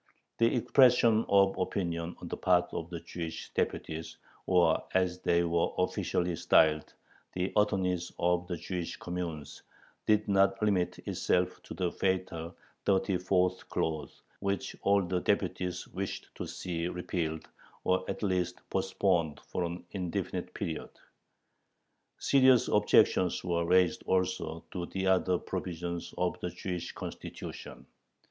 [0.39, 5.69] The expression of opinion on the part of the Jewish deputies, or, as they were
[5.77, 6.91] officially styled,
[7.33, 9.61] "the attorneys of the Jewish communes,"
[10.07, 16.29] did not limit itself to the fatal thirty fourth clause, which all the deputies wished
[16.33, 17.47] to see repealed
[17.83, 20.89] or at least postponed for an indefinite period.
[22.17, 27.85] Serious objections were raised also to the other provisions of the "Jewish Constitution."